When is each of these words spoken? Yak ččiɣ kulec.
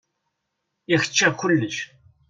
Yak 0.89 1.03
ččiɣ 1.09 1.31
kulec. 1.39 1.77